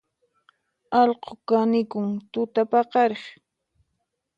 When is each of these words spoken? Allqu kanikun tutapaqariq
Allqu 1.01 1.33
kanikun 1.47 2.07
tutapaqariq 2.31 3.23